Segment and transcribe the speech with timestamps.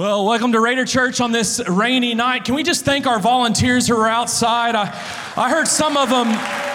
[0.00, 2.46] Well, welcome to Raider Church on this rainy night.
[2.46, 4.74] Can we just thank our volunteers who are outside?
[4.74, 4.84] I,
[5.36, 6.69] I heard some of them.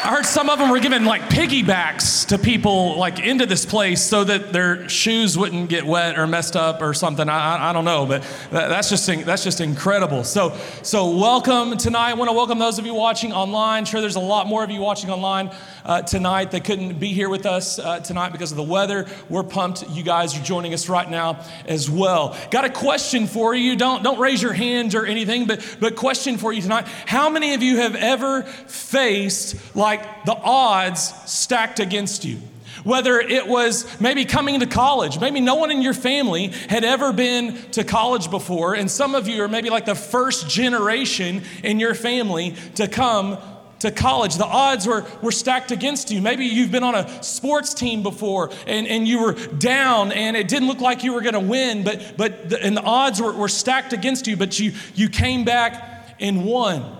[0.00, 4.00] I heard some of them were giving like piggybacks to people like into this place
[4.00, 7.28] so that their shoes wouldn't get wet or messed up or something.
[7.28, 10.22] I, I, I don't know, but that, that's just that's just incredible.
[10.22, 12.10] So so welcome tonight.
[12.10, 13.86] I want to welcome those of you watching online.
[13.86, 15.50] Sure, there's a lot more of you watching online
[15.84, 19.04] uh, tonight that couldn't be here with us uh, tonight because of the weather.
[19.28, 19.90] We're pumped.
[19.90, 22.36] You guys are joining us right now as well.
[22.52, 23.74] Got a question for you.
[23.74, 26.86] Don't don't raise your hands or anything, but but question for you tonight.
[27.06, 32.36] How many of you have ever faced like like the odds stacked against you.
[32.84, 37.12] Whether it was maybe coming to college, maybe no one in your family had ever
[37.12, 41.80] been to college before, and some of you are maybe like the first generation in
[41.80, 43.38] your family to come
[43.78, 44.36] to college.
[44.36, 46.20] The odds were, were stacked against you.
[46.20, 50.48] Maybe you've been on a sports team before and, and you were down and it
[50.48, 53.32] didn't look like you were going to win, but, but the, and the odds were,
[53.32, 56.97] were stacked against you, but you, you came back and won.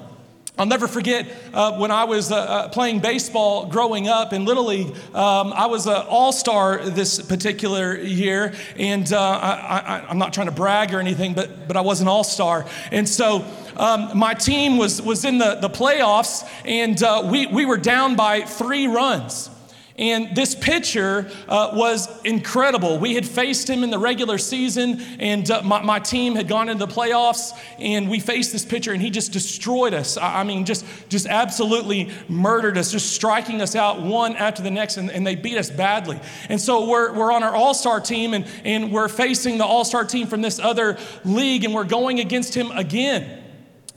[0.59, 4.67] I'll never forget uh, when I was uh, uh, playing baseball growing up in Little
[4.67, 4.89] League.
[5.15, 10.49] Um, I was an all star this particular year, and uh, I, am not trying
[10.49, 12.67] to brag or anything, but, but I was an all star.
[12.91, 13.45] And so
[13.77, 18.17] um, my team was, was in the, the playoffs, and uh, we, we were down
[18.17, 19.51] by three runs.
[19.99, 22.99] And this pitcher uh, was incredible.
[22.99, 26.69] We had faced him in the regular season, and uh, my, my, team had gone
[26.69, 30.17] into the playoffs, and we faced this pitcher, and he just destroyed us.
[30.17, 34.71] I, I mean, just, just absolutely murdered us, just striking us out one after the
[34.71, 36.21] next, and, and they beat us badly.
[36.49, 39.85] And so we're, we're on our all star team, and, and we're facing the all
[39.85, 43.38] star team from this other league, and we're going against him again.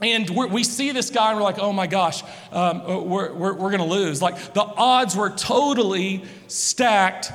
[0.02, 3.54] And we see this guy and we're like, oh my gosh, um, uh, we're, we're,
[3.54, 4.20] we're going to lose.
[4.20, 7.32] Like the odds were totally stacked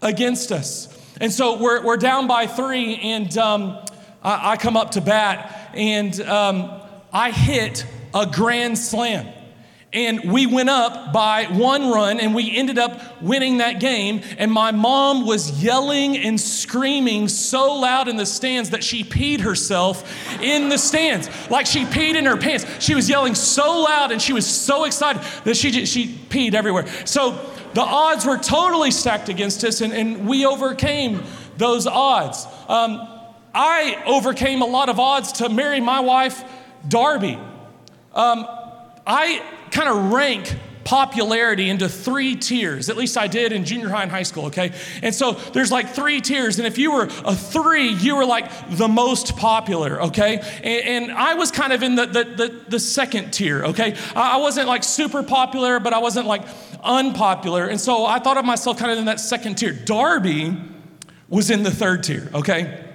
[0.00, 0.88] against us.
[1.20, 3.78] And so we're, we're down by three, and um,
[4.22, 6.70] I, I, come up to bat, and um,
[7.12, 9.26] I hit a grand slam
[9.92, 14.20] and we went up by one run and we ended up winning that game.
[14.36, 19.40] And my mom was yelling and screaming so loud in the stands that she peed
[19.40, 21.30] herself in the stands.
[21.50, 22.66] Like she peed in her pants.
[22.78, 26.54] She was yelling so loud and she was so excited that she just, she peed
[26.54, 26.86] everywhere.
[27.06, 27.38] So
[27.72, 31.22] the odds were totally stacked against us and, and we overcame
[31.56, 32.46] those odds.
[32.68, 33.08] Um,
[33.54, 36.44] i overcame a lot of odds to marry my wife
[36.88, 37.38] darby.
[38.12, 38.46] Um,
[39.06, 40.54] I kind of rank
[40.86, 42.88] popularity into three tiers.
[42.88, 44.72] At least I did in junior high and high school, okay?
[45.02, 46.58] And so there's like three tiers.
[46.58, 50.38] And if you were a three, you were like the most popular, okay?
[50.62, 53.96] And, and I was kind of in the, the, the, the second tier, okay?
[54.14, 56.42] I, I wasn't like super popular, but I wasn't like
[56.84, 57.66] unpopular.
[57.66, 59.72] And so I thought of myself kind of in that second tier.
[59.72, 60.56] Darby
[61.28, 62.85] was in the third tier, okay?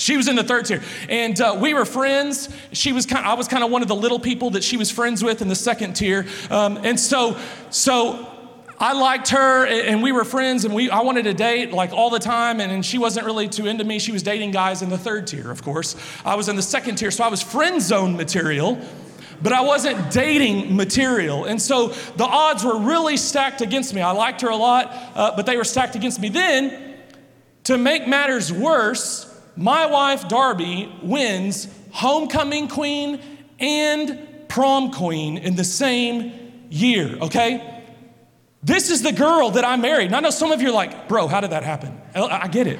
[0.00, 2.48] She was in the third tier, and uh, we were friends.
[2.72, 3.24] She was kind.
[3.24, 5.42] Of, I was kind of one of the little people that she was friends with
[5.42, 7.38] in the second tier, um, and so
[7.70, 8.26] so
[8.80, 12.08] I liked her and we were friends and we, I wanted to date like all
[12.08, 13.98] the time and, and, she wasn't really too into me.
[13.98, 15.96] She was dating guys in the third tier, of course.
[16.24, 18.80] I was in the second tier, so I was friend zone material,
[19.42, 21.44] but I wasn't dating material.
[21.44, 24.00] And so the odds were really stacked against me.
[24.00, 26.30] I liked her a lot, uh, but they were stacked against me.
[26.30, 26.96] Then,
[27.64, 33.20] to make matters worse, my wife Darby wins homecoming queen
[33.58, 34.18] and
[34.48, 36.32] prom queen in the same
[36.70, 37.82] year, okay?
[38.62, 40.06] This is the girl that I married.
[40.06, 42.00] And I know some of you are like, bro, how did that happen?
[42.14, 42.78] I get it.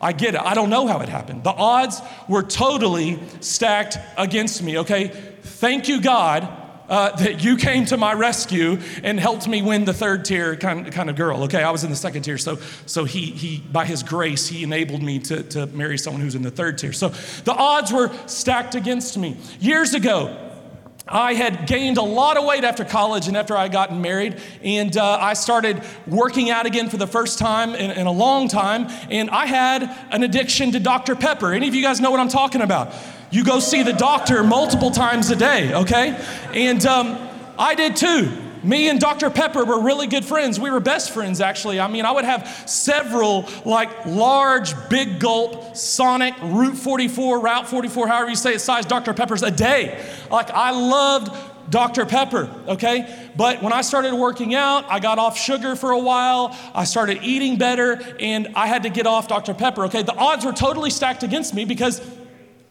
[0.00, 0.40] I get it.
[0.40, 1.44] I don't know how it happened.
[1.44, 5.08] The odds were totally stacked against me, okay?
[5.42, 6.48] Thank you, God,
[6.92, 10.92] uh, that you came to my rescue and helped me win the third tier kind,
[10.92, 11.44] kind of girl.
[11.44, 14.62] Okay, I was in the second tier, so, so he, he, by his grace, he
[14.62, 16.92] enabled me to, to marry someone who's in the third tier.
[16.92, 17.08] So
[17.44, 19.38] the odds were stacked against me.
[19.58, 20.36] Years ago,
[21.08, 24.94] I had gained a lot of weight after college and after I gotten married, and
[24.94, 28.88] uh, I started working out again for the first time in, in, a long time,
[29.08, 31.16] and I had an addiction to Dr.
[31.16, 31.54] Pepper.
[31.54, 32.94] Any of you guys know what I'm talking about?
[33.32, 36.22] You go see the doctor multiple times a day, okay?
[36.54, 38.30] And um, I did too.
[38.62, 39.30] Me and Dr.
[39.30, 40.60] Pepper were really good friends.
[40.60, 41.80] We were best friends, actually.
[41.80, 48.06] I mean, I would have several, like, large, big gulp, Sonic, Route 44, Route 44,
[48.06, 49.14] however you say it, size Dr.
[49.14, 50.04] Peppers a day.
[50.30, 51.34] Like, I loved
[51.70, 52.04] Dr.
[52.04, 53.30] Pepper, okay?
[53.34, 56.56] But when I started working out, I got off sugar for a while.
[56.74, 59.54] I started eating better, and I had to get off Dr.
[59.54, 60.02] Pepper, okay?
[60.02, 62.00] The odds were totally stacked against me because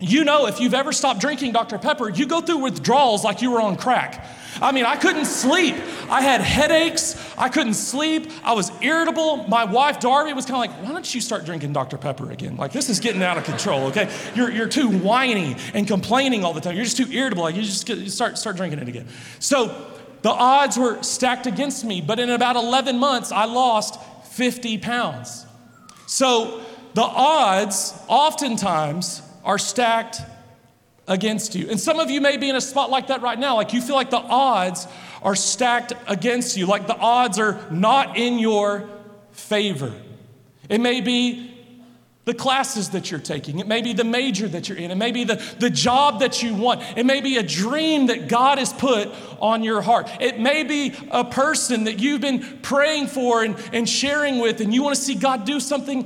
[0.01, 1.77] You know, if you've ever stopped drinking Dr.
[1.77, 4.25] Pepper, you go through withdrawals like you were on crack.
[4.59, 5.75] I mean, I couldn't sleep.
[6.09, 7.15] I had headaches.
[7.37, 8.29] I couldn't sleep.
[8.43, 9.47] I was irritable.
[9.47, 11.97] My wife, Darby, was kind of like, why don't you start drinking Dr.
[11.97, 12.57] Pepper again?
[12.57, 14.11] Like, this is getting out of control, okay?
[14.33, 16.75] You're, you're too whiny and complaining all the time.
[16.75, 17.43] You're just too irritable.
[17.43, 19.07] Like, you just get, you start, start drinking it again.
[19.39, 19.93] So
[20.23, 25.45] the odds were stacked against me, but in about 11 months, I lost 50 pounds.
[26.07, 26.61] So
[26.95, 30.21] the odds oftentimes are stacked
[31.07, 31.69] against you.
[31.69, 33.81] And some of you may be in a spot like that right now, like you
[33.81, 34.87] feel like the odds
[35.21, 38.89] are stacked against you, like the odds are not in your
[39.31, 39.93] favor.
[40.69, 41.51] It may be
[42.23, 43.57] the classes that you're taking.
[43.57, 44.91] It may be the major that you're in.
[44.91, 46.81] It may be the, the job that you want.
[46.95, 49.09] It may be a dream that God has put
[49.39, 50.07] on your heart.
[50.19, 54.71] It may be a person that you've been praying for and, and sharing with, and
[54.71, 55.99] you want to see God do something